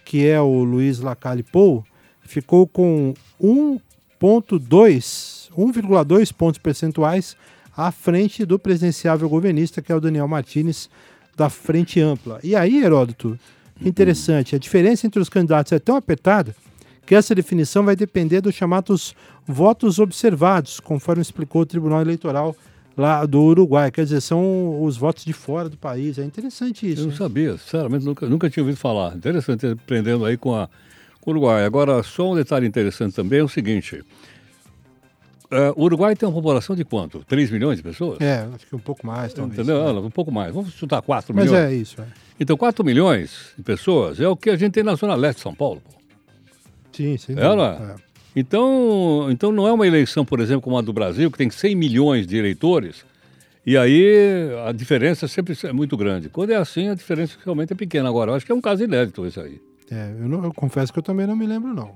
que 0.05 0.27
é 0.27 0.41
o 0.41 0.63
Luiz 0.63 1.01
Lacalle 1.01 1.43
Pou, 1.43 1.85
ficou 2.23 2.67
com 2.67 3.15
1,2 3.41 5.43
1,2 5.57 6.33
pontos 6.33 6.59
percentuais 6.59 7.37
à 7.77 7.91
frente 7.91 8.45
do 8.45 8.59
presidenciável 8.59 9.29
governista, 9.29 9.81
que 9.81 9.93
é 9.93 9.95
o 9.95 10.01
Daniel 10.01 10.29
Martinez, 10.29 10.91
da 11.37 11.49
Frente 11.49 12.01
Ampla. 12.01 12.39
E 12.43 12.55
aí, 12.55 12.83
Heródoto, 12.83 13.39
interessante, 13.85 14.55
a 14.55 14.59
diferença 14.59 15.07
entre 15.07 15.21
os 15.21 15.29
candidatos 15.29 15.73
é 15.73 15.79
tão 15.79 15.97
apertada 15.97 16.55
que 17.05 17.15
essa 17.15 17.35
definição 17.35 17.85
vai 17.85 17.97
depender 17.97 18.41
dos 18.41 18.55
chamados 18.55 19.15
votos 19.47 19.99
observados, 19.99 20.81
conforme 20.81 21.21
explicou 21.21 21.63
o 21.63 21.67
Tribunal 21.67 22.01
Eleitoral 22.01 22.57
lá 22.97 23.27
do 23.27 23.41
Uruguai. 23.41 23.91
Quer 23.91 24.05
dizer, 24.05 24.21
são 24.21 24.83
os 24.83 24.97
votos 24.97 25.25
de 25.25 25.33
fora 25.33 25.69
do 25.69 25.77
país. 25.77 26.19
É 26.19 26.25
interessante 26.25 26.91
isso. 26.91 27.03
Eu 27.03 27.07
não 27.09 27.15
sabia, 27.15 27.59
sinceramente, 27.59 28.05
nunca, 28.05 28.27
nunca 28.29 28.49
tinha 28.49 28.63
ouvido 28.63 28.79
falar. 28.79 29.17
Interessante, 29.17 29.67
aprendendo 29.67 30.25
aí 30.25 30.37
com 30.37 30.55
a, 30.55 30.69
Uruguai. 31.31 31.65
Agora, 31.65 32.03
só 32.03 32.33
um 32.33 32.35
detalhe 32.35 32.67
interessante 32.67 33.15
também 33.15 33.39
é 33.39 33.45
o 33.45 33.49
seguinte. 33.49 34.03
É, 35.53 35.71
o 35.77 35.83
Uruguai 35.85 36.17
tem 36.17 36.29
uma 36.29 36.35
população 36.35 36.75
de 36.75 36.85
quanto? 36.85 37.23
3 37.25 37.51
milhões 37.51 37.77
de 37.77 37.83
pessoas? 37.83 38.21
É, 38.21 38.49
acho 38.55 38.67
que 38.67 38.75
um 38.75 38.79
pouco 38.79 39.07
mais, 39.07 39.33
talvez. 39.33 39.59
Entendeu? 39.59 39.93
né? 39.93 40.01
Um 40.01 40.11
pouco 40.11 40.33
mais. 40.33 40.53
Vamos 40.55 40.73
chutar 40.73 41.01
4 41.03 41.35
Mas 41.35 41.45
milhões. 41.45 41.65
é 41.71 41.75
isso. 41.75 42.01
é. 42.01 42.05
Então, 42.41 42.57
4 42.57 42.85
milhões 42.85 43.53
de 43.57 43.63
pessoas 43.63 44.19
é 44.21 44.27
o 44.27 44.37
que 44.37 44.51
a 44.51 44.57
gente 44.57 44.73
tem 44.73 44.83
na 44.83 44.95
Zona 44.95 45.15
Leste 45.15 45.37
de 45.39 45.43
São 45.43 45.55
Paulo. 45.55 45.81
pô. 45.85 45.93
Sim, 46.93 47.17
sim. 47.17 47.35
Ela? 47.37 47.97
Então, 48.35 49.29
então 49.31 49.53
não 49.53 49.67
é 49.69 49.73
uma 49.73 49.87
eleição, 49.87 50.25
por 50.25 50.41
exemplo, 50.41 50.63
como 50.63 50.79
a 50.79 50.81
do 50.81 50.93
Brasil, 50.93 51.31
que 51.31 51.39
tem 51.39 51.51
100 51.51 51.75
milhões 51.77 52.27
de 52.27 52.37
eleitores, 52.37 53.05
e 53.65 53.77
aí 53.77 54.49
a 54.67 54.73
diferença 54.73 55.29
sempre 55.29 55.57
é 55.65 55.73
muito 55.73 55.97
grande. 55.97 56.29
Quando 56.29 56.51
é 56.51 56.57
assim, 56.57 56.89
a 56.89 56.95
diferença 56.95 57.37
realmente 57.45 57.73
é 57.73 57.77
pequena. 57.77 58.09
Agora, 58.09 58.31
eu 58.31 58.35
acho 58.35 58.47
que 58.47 58.53
é 58.53 58.55
um 58.55 58.61
caso 58.61 58.83
inédito 58.83 59.27
isso 59.27 59.41
aí. 59.41 59.61
É, 59.91 60.13
eu, 60.19 60.29
não- 60.29 60.43
eu 60.45 60.53
confesso 60.55 60.93
que 60.93 60.99
eu 60.99 61.03
também 61.03 61.27
não 61.27 61.37
me 61.37 61.47
lembro, 61.47 61.75
não. 61.75 61.91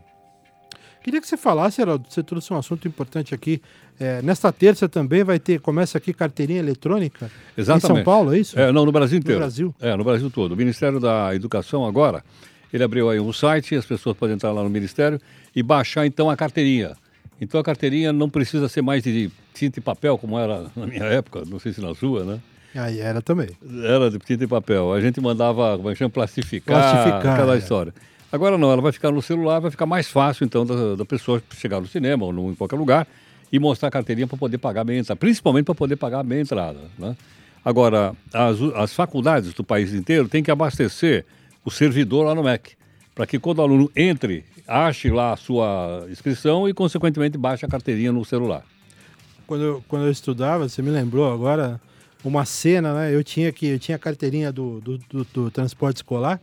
Queria 1.07 1.21
que 1.21 1.29
você 1.29 1.37
falasse, 1.37 1.81
Heraldo, 1.81 2.05
você 2.11 2.21
trouxe 2.21 2.53
um 2.53 2.59
assunto 2.59 2.89
importante 2.89 3.33
aqui. 3.33 3.63
É, 3.97 4.21
nesta 4.23 4.51
terça 4.51 4.89
também 4.89 5.23
vai 5.23 5.39
ter, 5.39 5.61
começa 5.61 5.97
aqui 5.97 6.13
carteirinha 6.13 6.59
eletrônica 6.59 7.31
Exatamente. 7.57 7.85
em 7.85 7.95
São 7.95 8.03
Paulo, 8.03 8.35
é 8.35 8.41
isso? 8.41 8.59
É, 8.59 8.73
não, 8.73 8.85
no 8.85 8.91
Brasil 8.91 9.17
inteiro. 9.17 9.39
Brasil? 9.39 9.73
É, 9.81 9.95
no 9.95 10.03
Brasil 10.03 10.29
todo. 10.33 10.51
O 10.51 10.57
Ministério 10.57 10.99
da 10.99 11.33
Educação 11.33 11.87
agora, 11.87 12.25
ele 12.73 12.83
abriu 12.83 13.09
aí 13.09 13.21
um 13.21 13.33
site, 13.33 13.77
as 13.77 13.87
pessoas 13.87 14.17
podem 14.17 14.35
entrar 14.35 14.51
lá 14.51 14.65
no 14.65 14.69
Ministério 14.69 15.21
e 15.55 15.63
baixar 15.63 16.05
então 16.07 16.29
a 16.29 16.37
carteirinha. 16.37 16.97
Então 17.41 17.61
a 17.61 17.63
carteirinha 17.63 18.13
não 18.13 18.29
precisa 18.29 18.69
ser 18.69 18.83
mais 18.83 19.05
de 19.05 19.31
tinta 19.55 19.79
e 19.79 19.83
papel, 19.83 20.19
como 20.19 20.37
era 20.37 20.67
na 20.75 20.89
minha 20.89 21.05
época, 21.07 21.45
não 21.47 21.61
sei 21.61 21.73
se 21.73 21.81
na 21.81 21.95
sua, 21.95 22.25
né? 22.25 22.41
Aí 22.75 22.99
era 22.99 23.23
também. 23.23 23.51
Era 23.85 24.11
de 24.11 24.19
tinta 24.19 24.43
e 24.43 24.49
papel. 24.49 24.93
A 24.93 25.01
gente 25.01 25.21
mandava, 25.21 25.77
como 25.77 25.89
é 25.89 25.93
que 25.93 25.99
chama, 26.01 26.11
plastificar, 26.11 26.77
Plastificar, 26.77 27.35
aquela 27.35 27.55
é. 27.55 27.59
história. 27.59 27.95
Agora 28.37 28.57
não, 28.57 28.71
ela 28.71 28.81
vai 28.83 28.93
ficar 28.93 29.11
no 29.11 29.21
celular, 29.21 29.59
vai 29.61 29.71
ficar 29.71 29.87
mais 29.87 30.09
fácil 30.09 30.45
então 30.45 30.65
da, 30.65 30.95
da 30.95 31.05
pessoa 31.05 31.43
chegar 31.57 31.81
no 31.81 31.87
cinema 31.87 32.25
ou 32.25 32.33
no- 32.33 32.51
em 32.53 32.55
qualquer 32.55 32.77
lugar 32.77 33.07
e 33.53 33.59
mostrar 33.59 33.89
a 33.89 33.91
carteirinha 33.91 34.27
para 34.27 34.37
poder 34.39 34.59
pagar 34.59 34.89
a 34.89 34.95
entrada, 34.95 35.17
principalmente 35.19 35.65
para 35.65 35.75
poder 35.75 35.97
pagar 35.97 36.25
a 36.25 36.39
entrada. 36.41 36.79
Né? 36.99 37.17
Agora, 37.65 38.15
as, 38.33 38.61
as 38.77 38.93
faculdades 38.95 39.53
do 39.55 39.65
país 39.65 39.93
inteiro 39.93 40.29
têm 40.29 40.43
que 40.43 40.51
abastecer 40.51 41.25
o 41.65 41.71
servidor 41.71 42.25
lá 42.27 42.35
no 42.35 42.43
MEC, 42.45 42.73
para 43.15 43.27
que 43.27 43.39
quando 43.39 43.59
o 43.59 43.63
aluno 43.63 43.91
entre, 43.97 44.45
ache 44.69 45.11
lá 45.11 45.33
a 45.33 45.37
sua 45.37 46.07
inscrição 46.11 46.69
e, 46.69 46.75
consequentemente, 46.75 47.37
baixe 47.39 47.65
a 47.65 47.69
carteirinha 47.69 48.13
no 48.13 48.25
celular. 48.25 48.63
Quando 49.47 49.63
eu, 49.65 49.85
quando 49.89 50.05
eu 50.07 50.11
estudava, 50.13 50.69
você 50.69 50.83
me 50.83 50.91
lembrou 50.91 51.33
agora 51.33 51.81
uma 52.25 52.45
cena, 52.45 52.93
né? 52.93 53.15
Eu 53.15 53.23
tinha 53.25 53.51
que 53.53 53.67
eu 53.67 53.79
tinha 53.79 53.95
a 53.97 53.99
carteirinha 53.99 54.53
do, 54.53 54.81
do, 54.81 54.99
do- 54.99 55.27
do 55.33 55.51
transporte 55.51 55.97
escolar. 55.99 56.41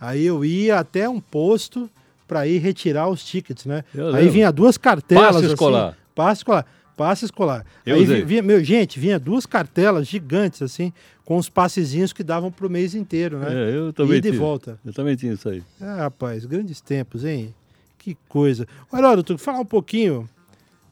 Aí 0.00 0.24
eu 0.24 0.44
ia 0.44 0.78
até 0.78 1.08
um 1.08 1.20
posto 1.20 1.90
para 2.26 2.46
ir 2.46 2.58
retirar 2.58 3.08
os 3.08 3.24
tickets, 3.24 3.64
né? 3.64 3.84
Eu 3.94 4.08
Aí 4.08 4.12
lembro. 4.14 4.32
vinha 4.32 4.52
duas 4.52 4.76
cartelas. 4.76 5.26
Passe 5.26 5.38
assim, 5.38 5.46
escolar. 5.54 5.96
passe 6.14 6.40
escolar. 6.40 6.66
Passe 6.96 7.24
escolar. 7.24 7.64
Eu 7.86 7.94
Aí 7.96 8.02
usei. 8.02 8.24
vinha, 8.24 8.42
meu, 8.42 8.62
gente, 8.62 8.98
vinha 8.98 9.18
duas 9.20 9.46
cartelas 9.46 10.06
gigantes, 10.08 10.60
assim, 10.62 10.92
com 11.24 11.36
os 11.36 11.48
passezinhos 11.48 12.12
que 12.12 12.24
davam 12.24 12.50
pro 12.50 12.68
mês 12.68 12.92
inteiro, 12.94 13.38
né? 13.38 13.46
É, 13.70 13.76
eu 13.76 13.92
também 13.92 14.18
e 14.18 14.20
tinha. 14.22 14.34
volta. 14.34 14.78
Eu 14.84 14.92
também 14.92 15.14
tinha 15.14 15.32
isso 15.32 15.48
aí. 15.48 15.62
Ah, 15.80 15.94
rapaz, 16.02 16.44
grandes 16.44 16.80
tempos, 16.80 17.24
hein? 17.24 17.54
Que 17.98 18.16
coisa. 18.28 18.66
Olha, 18.92 19.14
doutor, 19.14 19.38
falar 19.38 19.60
um 19.60 19.64
pouquinho 19.64 20.28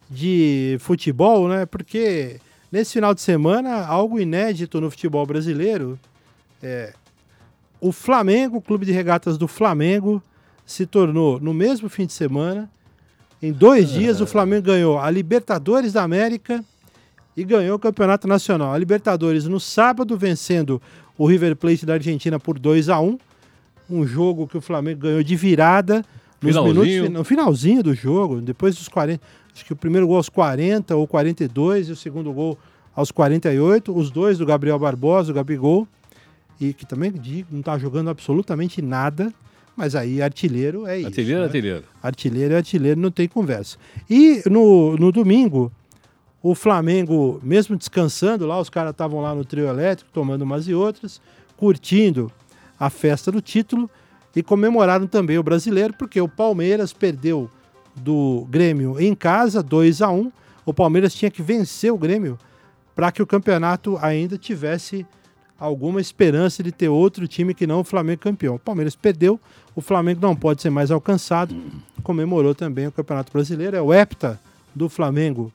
de 0.09 0.77
futebol, 0.81 1.49
né? 1.49 1.67
Porque 1.67 2.41
nesse 2.71 2.93
final 2.93 3.13
de 3.13 3.21
semana, 3.21 3.85
algo 3.85 4.21
inédito 4.21 4.81
no 4.81 4.91
futebol 4.91 5.27
brasileiro 5.27 5.99
é 6.63 6.93
o 7.87 7.93
Flamengo, 7.93 8.57
o 8.57 8.61
Clube 8.61 8.85
de 8.85 8.93
Regatas 8.93 9.38
do 9.38 9.47
Flamengo, 9.47 10.21
se 10.64 10.85
tornou 10.87 11.38
no 11.38 11.55
mesmo 11.55 11.88
fim 11.88 12.05
de 12.05 12.12
semana. 12.12 12.69
Em 13.40 13.52
dois 13.52 13.90
dias, 13.90 14.21
o 14.21 14.26
Flamengo 14.26 14.66
ganhou 14.66 14.99
a 14.99 15.09
Libertadores 15.09 15.93
da 15.93 16.02
América 16.02 16.64
e 17.37 17.45
ganhou 17.45 17.76
o 17.76 17.78
Campeonato 17.78 18.26
Nacional. 18.26 18.73
A 18.73 18.78
Libertadores 18.78 19.45
no 19.45 19.61
sábado, 19.61 20.16
vencendo 20.16 20.83
o 21.16 21.26
River 21.26 21.55
Plate 21.55 21.87
da 21.87 21.95
Argentina 21.95 22.40
por 22.40 22.59
2 22.59 22.88
a 22.88 22.99
1 22.99 23.19
um 23.88 24.05
jogo 24.05 24.49
que 24.49 24.59
o 24.59 24.61
Flamengo 24.61 25.02
ganhou 25.02 25.23
de 25.23 25.37
virada 25.37 26.05
nos 26.43 26.57
Finalzinho. 26.57 26.85
minutos, 26.85 27.11
no 27.11 27.25
finalzinho 27.25 27.83
do 27.85 27.95
jogo, 27.95 28.40
depois 28.40 28.75
dos 28.75 28.88
40, 28.88 29.23
acho 29.55 29.64
que 29.64 29.73
o 29.73 29.76
primeiro 29.76 30.09
gol 30.09 30.16
aos 30.16 30.28
40 30.28 30.97
ou 30.97 31.07
42 31.07 31.88
e 31.88 31.93
o 31.93 31.97
segundo 31.97 32.33
gol 32.33 32.59
aos 32.97 33.12
48, 33.12 33.97
os 33.97 34.11
dois 34.11 34.38
do 34.38 34.45
Gabriel 34.45 34.76
Barbosa, 34.76 35.31
o 35.31 35.35
Gabigol, 35.35 35.87
e 36.61 36.73
que 36.73 36.87
também 36.87 37.13
digo, 37.13 37.49
não 37.51 37.61
está 37.61 37.79
jogando 37.79 38.11
absolutamente 38.11 38.81
nada, 38.81 39.33
mas 39.77 39.95
aí 39.95 40.23
artilheiro 40.23 40.87
é 40.87 40.99
isso. 40.99 41.07
Artilheiro, 41.07 41.41
né? 41.41 41.47
artilheiro. 41.47 41.85
Artilheiro 42.03 42.55
é 42.55 42.57
artilheiro, 42.57 43.01
não 43.01 43.11
tem 43.11 43.29
conversa. 43.29 43.77
E 44.09 44.43
no, 44.47 44.97
no 44.97 45.13
domingo, 45.13 45.71
o 46.43 46.55
Flamengo, 46.55 47.39
mesmo 47.43 47.77
descansando 47.77 48.47
lá, 48.47 48.59
os 48.59 48.71
caras 48.71 48.93
estavam 48.93 49.21
lá 49.21 49.35
no 49.35 49.45
trio 49.45 49.67
elétrico, 49.67 50.11
tomando 50.13 50.43
umas 50.43 50.67
e 50.67 50.75
outras, 50.75 51.21
curtindo 51.57 52.33
a 52.79 52.89
festa 52.89 53.31
do 53.31 53.41
título 53.41 53.91
e 54.35 54.43
comemoraram 54.43 55.07
também 55.07 55.39
o 55.39 55.43
brasileiro, 55.43 55.95
porque 55.95 56.21
o 56.21 56.29
Palmeiras 56.29 56.93
perdeu 56.93 57.51
do 57.95 58.47
Grêmio 58.51 59.01
em 59.01 59.15
casa, 59.15 59.63
2 59.63 60.03
a 60.03 60.11
1 60.11 60.31
O 60.67 60.75
Palmeiras 60.75 61.15
tinha 61.15 61.31
que 61.31 61.43
vencer 61.43 61.91
o 61.93 61.99
Grêmio 61.99 62.39
para 62.95 63.11
que 63.11 63.23
o 63.23 63.27
campeonato 63.27 63.99
ainda 64.01 64.39
tivesse 64.39 65.07
alguma 65.59 66.01
esperança 66.01 66.63
de 66.63 66.71
ter 66.73 66.89
outro 66.89 67.27
time 67.27 67.55
que 67.55 67.67
não 67.67 67.81
o 67.81 67.85
Flamengo 67.85 68.21
campeão. 68.21 68.57
O 68.57 68.59
Palmeiras 68.59 68.95
perdeu, 68.95 69.41
o 69.75 69.81
Flamengo 69.81 70.21
não 70.21 70.35
pode 70.37 70.61
ser 70.63 70.71
mais 70.71 70.91
alcançado. 70.91 71.55
Comemorou 72.03 72.55
também 72.55 72.87
o 72.87 72.93
Campeonato 72.93 73.33
Brasileiro. 73.33 73.77
É 73.77 73.81
o 73.83 73.93
hepta 73.93 74.39
do 74.75 74.89
Flamengo 74.89 75.53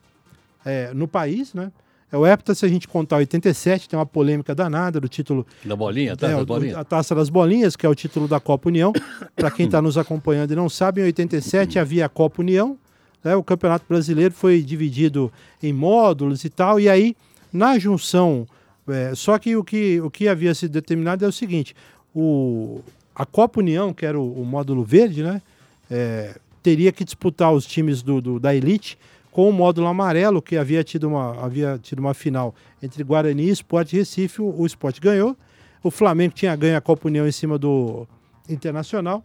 é, 0.66 0.92
no 0.94 1.08
país, 1.08 1.54
né? 1.54 1.72
É 2.12 2.18
o 2.18 2.28
hepta, 2.28 2.54
se 2.54 2.66
a 2.66 2.68
gente 2.68 2.90
contar 2.90 3.16
87, 3.18 3.88
tem 3.88 3.98
uma 3.98 4.06
polêmica 4.06 4.54
danada 4.54 5.00
do 5.00 5.08
título 5.08 5.48
Da 5.64 5.78
bolinha, 5.78 6.18
tá? 6.18 6.28
é, 6.28 6.32
das 6.34 6.42
o- 6.42 6.46
bolinhas. 6.46 6.78
a 6.78 6.84
Taça 6.84 7.16
das 7.16 7.30
Bolinhas, 7.30 7.78
que 7.78 7.86
é 7.86 7.90
o 7.90 7.96
título 7.96 8.28
da 8.28 8.38
Copa 8.38 8.68
União. 8.68 8.92
Para 9.34 9.50
quem 9.50 9.66
está 9.66 9.82
nos 9.82 9.98
acompanhando 9.98 10.52
e 10.52 10.56
não 10.56 10.68
sabe, 10.68 11.00
em 11.00 11.06
87 11.06 11.80
havia 11.80 12.06
a 12.06 12.10
Copa 12.10 12.42
União. 12.42 12.78
né? 13.24 13.34
O 13.38 13.44
Campeonato 13.44 13.86
Brasileiro 13.88 14.34
foi 14.34 14.62
dividido 14.62 15.32
em 15.64 15.72
módulos 15.72 16.44
e 16.44 16.50
tal. 16.50 16.80
E 16.82 16.90
aí, 16.90 17.16
na 17.54 17.80
junção. 17.80 18.46
É, 18.88 19.14
só 19.16 19.38
que 19.38 19.56
o, 19.56 19.64
que 19.64 20.00
o 20.02 20.10
que 20.10 20.28
havia 20.28 20.54
sido 20.56 20.72
determinado 20.72 21.24
é 21.24 21.28
o 21.28 21.32
seguinte: 21.32 21.76
o, 22.16 22.82
a 23.16 23.26
Copa 23.26 23.60
União, 23.60 23.94
que 23.94 24.06
era 24.06 24.20
o, 24.20 24.42
o 24.42 24.46
módulo 24.46 24.84
verde, 24.84 25.24
né? 25.24 25.42
é, 25.90 26.36
teria 26.64 26.92
que 26.92 27.04
disputar 27.04 27.52
os 27.54 27.66
times 27.66 28.02
do, 28.02 28.22
do- 28.22 28.40
da 28.40 28.56
elite 28.56 28.98
com 29.32 29.50
o 29.50 29.54
módulo 29.54 29.88
amarelo, 29.88 30.42
que 30.42 30.58
havia 30.58 30.84
tido 30.84 31.08
uma, 31.08 31.44
havia 31.44 31.80
tido 31.82 32.00
uma 32.00 32.14
final 32.14 32.54
entre 32.84 33.04
Guarani 33.04 33.44
e 33.44 33.50
Sport 33.50 33.92
Recife. 33.94 34.42
O, 34.42 34.54
o 34.62 34.66
Sport 34.66 35.00
ganhou. 35.00 35.38
O 35.84 35.90
Flamengo 35.90 36.34
tinha 36.34 36.56
ganho 36.56 36.78
a 36.78 36.82
Copa 36.82 37.08
União 37.08 37.28
em 37.28 37.32
cima 37.32 37.58
do 37.58 38.06
Internacional. 38.50 39.24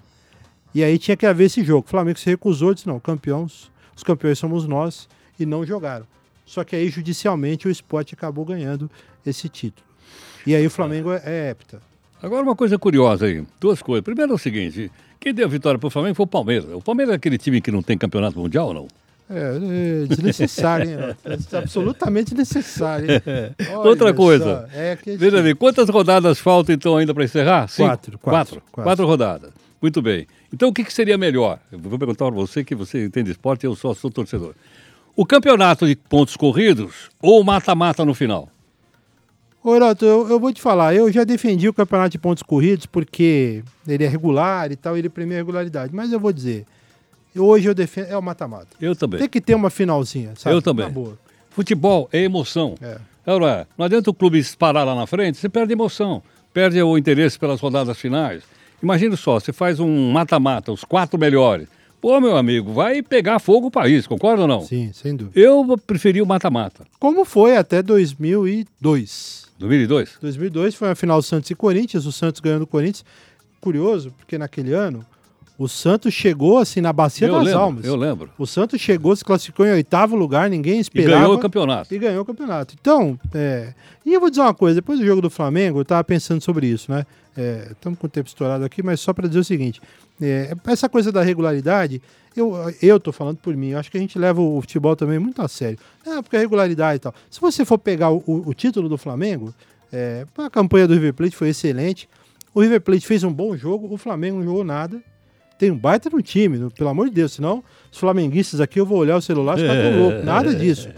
E 0.75 0.85
aí 0.85 0.99
tinha 0.99 1.17
que 1.17 1.27
haver 1.27 1.45
esse 1.45 1.65
jogo. 1.65 1.87
O 1.87 1.91
Flamengo 1.91 2.19
se 2.19 2.27
recusou, 2.27 2.73
disse: 2.75 2.87
não, 2.87 3.01
campeões, 3.01 3.71
os 3.97 4.03
campeões 4.03 4.39
somos 4.39 4.67
nós, 4.67 5.09
e 5.39 5.45
não 5.47 5.65
jogaram. 5.65 6.07
Só 6.45 6.63
que 6.63 6.77
aí, 6.77 6.89
judicialmente, 6.89 7.67
o 7.67 7.71
Sport 7.71 8.13
acabou 8.13 8.45
ganhando 8.45 8.89
esse 9.31 9.49
título. 9.49 9.87
E 10.47 10.55
aí 10.55 10.67
o 10.67 10.71
Flamengo 10.71 11.13
é, 11.13 11.23
é 11.25 11.51
hepta. 11.51 11.81
Agora 12.23 12.43
uma 12.43 12.57
coisa 12.57 12.79
curiosa 12.79 13.27
aí, 13.27 13.45
duas 13.61 13.83
coisas. 13.83 14.03
Primeiro 14.05 14.33
é 14.33 14.35
o 14.35 14.39
seguinte, 14.39 14.91
quem 15.21 15.35
deu 15.35 15.47
a 15.47 15.51
vitória 15.51 15.79
pro 15.79 15.91
Flamengo 15.91 16.15
foi 16.15 16.25
o 16.25 16.29
Palmeiras. 16.29 16.71
O 16.73 16.81
Palmeiras 16.81 17.13
é 17.13 17.17
aquele 17.17 17.37
time 17.39 17.61
que 17.61 17.71
não 17.71 17.83
tem 17.83 17.99
campeonato 17.99 18.39
mundial 18.39 18.69
ou 18.69 18.75
não? 18.75 18.89
É, 19.29 20.05
é 20.05 20.07
desnecessário, 20.07 20.89
hein? 20.89 21.17
É 21.25 21.59
absolutamente 21.59 22.33
necessário. 22.35 23.09
Outra 23.85 24.15
coisa. 24.15 24.69
só, 24.73 24.79
É 24.79 24.97
que 24.97 25.17
Veja 25.17 25.43
bem, 25.43 25.55
quantas 25.55 25.89
rodadas 25.89 26.39
faltam 26.39 26.75
então 26.75 26.97
ainda 26.97 27.13
para 27.13 27.25
encerrar? 27.25 27.67
Quatro, 27.69 27.77
Quatro. 27.77 28.19
quatro, 28.19 28.63
Quatro. 28.71 28.85
quatro. 28.85 29.07
rodadas. 29.07 29.51
Muito 29.83 30.01
bem. 30.01 30.27
Então 30.53 30.69
o 30.69 30.73
que, 30.73 30.85
que 30.85 30.93
seria 30.93 31.19
melhor? 31.19 31.59
Eu 31.71 31.79
vou 31.79 31.99
perguntar 31.99 32.27
para 32.27 32.35
você 32.35 32.65
que 32.65 32.75
você 32.75 33.05
entende 33.05 33.31
esporte 33.33 33.65
e 33.65 33.67
eu 33.67 33.75
só 33.75 33.93
sou 33.95 34.11
torcedor. 34.11 34.55
O 35.15 35.27
campeonato 35.27 35.87
de 35.87 35.97
pontos 35.97 36.37
corridos 36.37 37.11
ou 37.21 37.41
o 37.41 37.45
mata-mata 37.45 38.05
no 38.05 38.15
final? 38.15 38.49
Ô, 39.67 39.75
Heroto, 39.75 40.05
eu, 40.05 40.29
eu 40.29 40.39
vou 40.39 40.53
te 40.53 40.63
falar, 40.63 40.95
eu 40.95 41.11
já 41.11 41.25
defendi 41.25 41.69
o 41.69 41.75
campeonato 41.75 42.11
de 42.11 42.19
pontos 42.19 42.41
corridos 42.41 42.87
porque 42.87 43.65
ele 43.85 44.05
é 44.05 44.07
regular 44.07 44.71
e 44.71 44.77
tal, 44.77 44.97
ele 44.97 45.09
premia 45.09 45.39
a 45.39 45.41
regularidade. 45.41 45.93
Mas 45.93 46.13
eu 46.13 46.21
vou 46.21 46.33
dizer, 46.33 46.65
hoje 47.37 47.69
eu 47.69 47.75
defendo, 47.75 48.07
é 48.07 48.17
o 48.17 48.23
mata-mata. 48.23 48.69
Eu 48.81 48.95
também. 48.95 49.19
Tem 49.19 49.29
que 49.29 49.41
ter 49.41 49.57
uma 49.57 49.69
finalzinha, 49.69 50.35
sabe? 50.37 50.55
Eu 50.55 50.63
também. 50.63 50.87
Futebol 51.51 52.09
é 52.13 52.23
emoção. 52.23 52.77
É. 52.81 52.99
Não, 53.27 53.49
é? 53.49 53.67
não 53.77 53.87
adianta 53.87 54.09
o 54.09 54.15
clube 54.15 54.41
parar 54.57 54.85
lá 54.85 54.95
na 54.95 55.05
frente, 55.05 55.37
você 55.37 55.49
perde 55.49 55.73
emoção, 55.73 56.23
perde 56.55 56.81
o 56.81 56.97
interesse 56.97 57.37
pelas 57.37 57.59
rodadas 57.59 57.99
finais. 57.99 58.45
Imagina 58.81 59.17
só, 59.17 59.41
você 59.41 59.53
faz 59.53 59.81
um 59.81 60.13
mata-mata, 60.13 60.71
os 60.71 60.85
quatro 60.85 61.19
melhores. 61.19 61.67
Pô, 62.01 62.21
meu 62.21 62.37
amigo, 62.37 62.73
vai 62.73 63.03
pegar 63.03 63.41
fogo 63.41 63.67
o 63.67 63.71
país, 63.73 64.07
concorda 64.07 64.43
ou 64.43 64.49
não? 64.49 64.61
Sim, 64.61 64.93
sem 64.93 65.17
dúvida. 65.17 65.41
Eu 65.41 65.77
preferi 65.77 66.23
o 66.23 66.27
mata-mata. 66.27 66.87
Como 67.01 67.25
foi 67.25 67.57
até 67.57 67.83
2002. 67.83 69.46
2002? 69.59 70.19
2002 70.21 70.75
foi 70.75 70.91
a 70.91 70.95
final 70.95 71.21
Santos 71.23 71.51
e 71.51 71.55
Corinthians, 71.55 72.07
o 72.07 72.13
Santos 72.13 72.41
ganhando 72.41 72.63
o 72.63 72.67
Corinthians. 72.67 73.05
Curioso, 73.61 74.13
porque 74.13 74.37
naquele 74.39 74.73
ano 74.73 75.05
O 75.59 75.69
Santos 75.69 76.13
chegou 76.13 76.59
assim 76.59 76.81
na 76.81 76.93
bacia 76.93 77.27
eu 77.27 77.35
das 77.35 77.45
lembro, 77.45 77.61
almas. 77.61 77.85
Eu 77.85 77.97
lembro. 77.97 78.31
O 78.39 78.47
Santos 78.47 78.81
chegou, 78.81 79.17
se 79.17 79.25
classificou 79.25 79.67
em 79.67 79.71
oitavo 79.71 80.15
lugar, 80.15 80.51
ninguém 80.51 80.77
E 80.77 80.81
esperava. 80.81 81.21
ganhou 81.21 81.35
o 81.35 81.39
campeonato. 81.39 81.95
E 81.95 81.99
ganhou 81.99 82.23
o 82.23 82.25
campeonato. 82.27 82.75
Então, 82.79 83.19
é... 83.35 83.73
e 84.05 84.13
eu 84.13 84.21
vou 84.21 84.29
dizer 84.29 84.43
uma 84.43 84.53
coisa: 84.55 84.75
depois 84.77 84.99
do 84.99 85.07
jogo 85.07 85.23
do 85.23 85.31
Flamengo, 85.31 85.79
eu 85.79 85.83
estava 85.83 86.05
pensando 86.05 86.43
sobre 86.43 86.67
isso, 86.67 86.91
né? 86.93 87.07
Estamos 87.71 87.99
com 87.99 88.07
o 88.07 88.11
tempo 88.11 88.29
estourado 88.29 88.65
aqui, 88.65 88.83
mas 88.83 88.99
só 89.01 89.13
para 89.13 89.29
dizer 89.29 89.41
o 89.41 89.45
seguinte: 89.45 89.81
é, 90.21 90.55
essa 90.67 90.89
coisa 90.89 91.13
da 91.13 91.23
regularidade, 91.23 92.01
eu, 92.35 92.55
eu 92.83 92.99
tô 92.99 93.13
falando 93.13 93.37
por 93.37 93.55
mim, 93.57 93.69
eu 93.71 93.79
acho 93.79 93.91
que 93.91 93.97
a 93.97 94.01
gente 94.01 94.19
leva 94.19 94.41
o 94.41 94.61
futebol 94.61 94.97
também 94.97 95.19
muito 95.19 95.41
a 95.43 95.49
sério. 95.49 95.79
É, 96.07 96.21
porque 96.23 96.37
a 96.37 96.41
regularidade 96.41 96.97
e 96.97 97.01
tal. 97.01 97.15
Se 97.31 97.41
você 97.41 97.65
for 97.65 97.79
pegar 97.79 98.11
o, 98.11 98.23
o, 98.27 98.49
o 98.49 98.55
título 98.55 98.89
do 98.89 98.97
Flamengo, 98.97 99.55
é, 99.93 100.27
a 100.39 100.51
campanha 100.51 100.87
do 100.89 100.95
River 100.95 101.15
Plate 101.15 101.37
foi 101.37 101.51
excelente. 101.51 102.09
O 102.55 102.61
River 102.61 102.81
Plate 102.81 103.07
fez 103.07 103.23
um 103.23 103.33
bom 103.33 103.55
jogo, 103.57 103.93
o 103.93 103.99
Flamengo 103.99 104.39
não 104.39 104.45
jogou 104.45 104.65
nada. 104.65 105.03
Tem 105.59 105.71
um 105.71 105.77
baita 105.79 106.11
no 106.11 106.21
time, 106.21 106.59
no- 106.59 106.71
pelo 106.71 106.91
amor 106.91 107.09
de 107.09 107.15
Deus, 107.15 107.33
senão 107.33 107.63
os 107.91 107.99
flamenguistas 107.99 108.61
aqui 108.61 108.79
eu 108.79 108.85
vou 108.87 108.99
olhar 108.99 109.17
o 109.17 109.23
celular 109.23 109.59
e 109.59 109.63
ficar 109.63 109.75
tão 109.75 109.99
louco. 110.01 110.25
Nada 110.25 110.55
disso. 110.55 110.89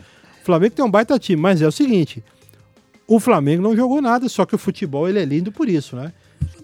O 0.42 0.44
Flamengo 0.44 0.74
tem 0.74 0.84
um 0.84 0.90
baita 0.90 1.18
time, 1.18 1.40
mas 1.40 1.62
é 1.62 1.66
o 1.66 1.72
seguinte: 1.72 2.22
o 3.06 3.20
Flamengo 3.20 3.62
não 3.62 3.76
jogou 3.76 4.00
nada, 4.02 4.28
só 4.28 4.44
que 4.44 4.54
o 4.54 4.58
futebol 4.58 5.08
ele 5.08 5.18
é 5.20 5.24
lindo 5.24 5.52
por 5.52 5.68
isso, 5.68 5.94
né? 5.96 6.12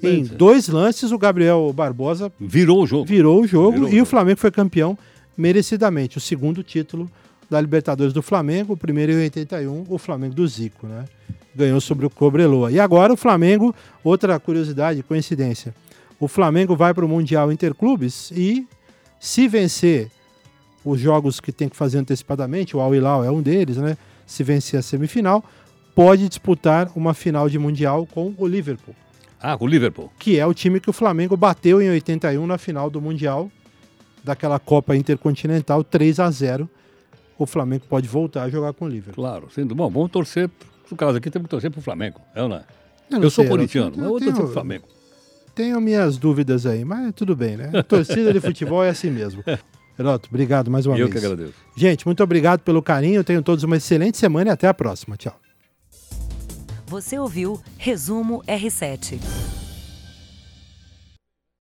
Em 0.03 0.23
dois 0.25 0.69
lances, 0.69 1.13
o 1.13 1.19
Gabriel 1.19 1.73
Barbosa 1.75 2.31
Virou 2.39 2.83
o 2.83 2.87
jogo. 2.87 3.05
virou 3.07 3.41
o 3.43 3.47
jogo 3.47 3.73
Virou 3.73 3.89
e 3.91 4.03
o. 4.03 4.07
Flamengo 4.07 4.39
foi 4.41 4.51
campeão 4.51 4.99
merecidamente. 5.37 6.19
O 6.19 6.21
segundo 6.21 6.63
título 6.63 7.11
da 7.51 7.61
Libertadores 7.61 8.13
do 8.13 8.23
Flamengo, 8.23 8.73
o 8.73 8.77
primeiro 8.77 9.13
em 9.13 9.17
81, 9.23 9.85
o 9.89 9.99
Flamengo 9.99 10.35
do 10.35 10.47
Zico, 10.47 10.87
né? 10.87 11.05
Ganhou 11.55 11.81
sobre 11.81 12.05
o 12.05 12.11
Cobreloa. 12.11 12.71
E 12.71 12.81
agora 12.81 13.13
o 13.13 13.17
Flamengo, 13.17 13.75
outra 14.03 14.39
curiosidade, 14.41 15.03
coincidência. 15.03 15.75
O 16.21 16.29
Flamengo 16.29 16.77
vai 16.77 16.95
para 16.95 17.05
o 17.05 17.09
Mundial 17.09 17.51
Interclubes 17.53 18.31
e 18.31 18.67
se 19.21 19.49
vencer 19.49 20.11
os 20.85 21.01
jogos 21.01 21.41
que 21.41 21.51
tem 21.53 21.69
que 21.69 21.77
fazer 21.77 21.99
antecipadamente, 21.99 22.77
o 22.77 22.81
Al 22.81 22.95
Hilal 22.95 23.25
é 23.25 23.31
um 23.31 23.41
deles, 23.43 23.77
né? 23.77 23.97
Se 24.27 24.43
vencer 24.43 24.79
a 24.79 24.83
semifinal, 24.83 25.43
pode 25.95 26.29
disputar 26.29 26.91
uma 26.95 27.15
final 27.15 27.49
de 27.49 27.59
Mundial 27.59 28.07
com 28.07 28.35
o 28.37 28.47
Liverpool 28.47 28.95
Ah, 29.41 29.57
com 29.57 29.65
o 29.65 29.69
Liverpool. 29.69 30.11
que 30.19 30.39
é 30.39 30.47
o 30.47 30.53
time 30.55 30.81
que 30.81 30.91
o 30.91 30.93
Flamengo 30.93 31.37
bateu 31.37 31.81
em 31.81 31.89
81 31.91 32.47
na 32.47 32.59
final 32.59 32.89
do 32.91 33.01
Mundial, 33.01 33.51
daquela 34.23 34.59
Copa 34.59 34.97
Intercontinental 34.97 35.83
3 35.85 36.21
a 36.21 36.31
0 36.31 36.69
O 37.39 37.47
Flamengo 37.47 37.85
pode 37.89 38.07
voltar 38.09 38.43
a 38.45 38.49
jogar 38.51 38.73
com 38.73 38.85
o 38.85 38.89
Liverpool. 38.89 39.15
Claro. 39.25 39.49
Sendo 39.51 39.75
bom, 39.75 39.91
vamos 39.91 40.11
torcer. 40.11 40.51
No 40.91 40.97
caso 40.97 41.17
aqui, 41.19 41.31
temos 41.31 41.47
que 41.47 41.51
torcer 41.51 41.71
pro 41.71 41.81
Flamengo. 41.81 42.21
É 42.35 42.43
ou 42.43 42.49
não 42.49 42.57
é? 42.57 42.65
não 43.11 43.23
Eu, 43.23 43.31
sou 43.31 43.45
corintiano, 43.47 43.91
eu 43.91 43.97
mas 43.97 44.05
eu 44.05 44.09
vou 44.11 44.19
torcer 44.21 44.35
pro 44.45 44.53
Flamengo. 44.53 44.89
Tenho 45.55 45.81
minhas 45.81 46.19
dúvidas 46.19 46.67
aí, 46.67 46.85
mas 46.85 47.13
tudo 47.15 47.37
bem, 47.37 47.57
né? 47.57 47.71
Torcida 47.89 48.33
de 48.33 48.41
futebol 48.41 48.83
é 48.83 48.91
assim 48.91 49.11
mesmo. 49.11 49.45
Heroto, 49.99 50.29
obrigado 50.29 50.71
mais 50.71 50.87
uma 50.87 50.99
eu 50.99 51.07
vez. 51.07 51.21
que 51.21 51.25
agradeço. 51.25 51.55
Gente, 51.77 52.05
muito 52.05 52.23
obrigado 52.23 52.61
pelo 52.61 52.83
carinho. 52.83 53.23
Tenham 53.23 53.43
todos 53.43 53.63
uma 53.63 53.77
excelente 53.77 54.19
semana 54.19 54.51
e 54.51 54.53
até 54.53 54.67
a 54.67 54.75
próxima. 54.75 55.17
Tchau. 55.17 55.39
Você 56.87 57.19
ouviu 57.19 57.61
Resumo 57.79 58.43
R7. 58.47 59.54